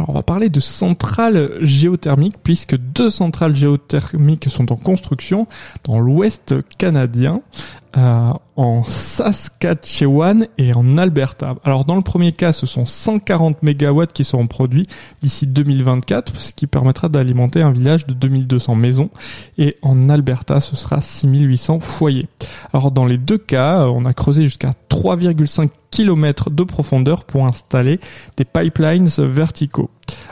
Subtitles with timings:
[0.00, 5.46] Alors on va parler de centrales géothermiques puisque deux centrales géothermiques sont en construction
[5.84, 7.42] dans l'ouest canadien.
[7.98, 11.56] Euh, en Saskatchewan et en Alberta.
[11.64, 14.86] Alors dans le premier cas, ce sont 140 mégawatts qui seront produits
[15.22, 19.10] d'ici 2024, ce qui permettra d'alimenter un village de 2200 maisons.
[19.58, 22.28] Et en Alberta, ce sera 6800 foyers.
[22.72, 28.00] Alors dans les deux cas, on a creusé jusqu'à 3,5 km de profondeur pour installer
[28.36, 29.90] des pipelines verticaux.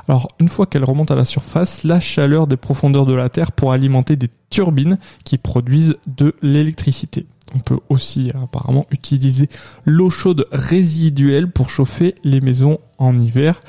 [0.08, 3.52] Alors une fois qu'elles remontent à la surface, la chaleur des profondeurs de la Terre
[3.52, 7.26] pour alimenter des turbines qui produisent de l'électricité.
[7.54, 9.48] On peut aussi apparemment utiliser
[9.84, 13.62] l'eau chaude résiduelle pour chauffer les maisons en hiver,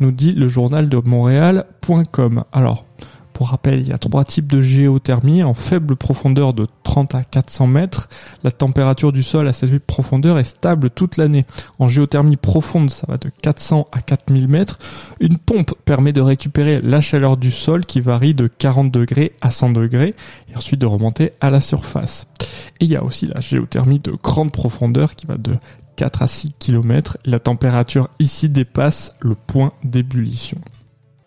[0.00, 2.44] nous dit le journal de Montréal.com.
[2.52, 2.86] Alors,
[3.36, 7.22] pour rappel, il y a trois types de géothermie en faible profondeur de 30 à
[7.22, 8.08] 400 mètres.
[8.42, 11.44] La température du sol à cette profondeur est stable toute l'année.
[11.78, 14.78] En géothermie profonde, ça va de 400 à 4000 mètres.
[15.20, 19.50] Une pompe permet de récupérer la chaleur du sol qui varie de 40 degrés à
[19.50, 20.14] 100 degrés
[20.50, 22.26] et ensuite de remonter à la surface.
[22.80, 25.58] Et il y a aussi la géothermie de grande profondeur qui va de
[25.96, 27.18] 4 à 6 km.
[27.26, 30.56] La température ici dépasse le point d'ébullition.